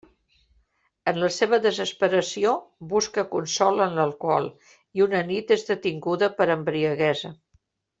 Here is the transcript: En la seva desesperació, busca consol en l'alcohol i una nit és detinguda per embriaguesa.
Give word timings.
En 1.11 1.19
la 1.23 1.29
seva 1.35 1.59
desesperació, 1.65 2.55
busca 2.95 3.27
consol 3.37 3.85
en 3.87 3.95
l'alcohol 4.01 4.51
i 5.01 5.07
una 5.09 5.23
nit 5.33 5.57
és 5.61 5.71
detinguda 5.73 6.35
per 6.41 6.53
embriaguesa. 6.61 7.37